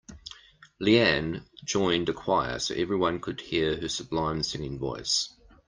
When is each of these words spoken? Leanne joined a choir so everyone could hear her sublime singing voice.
Leanne 0.81 1.45
joined 1.63 2.09
a 2.09 2.13
choir 2.13 2.57
so 2.57 2.73
everyone 2.73 3.19
could 3.19 3.39
hear 3.39 3.79
her 3.79 3.87
sublime 3.87 4.41
singing 4.41 4.79
voice. 4.79 5.31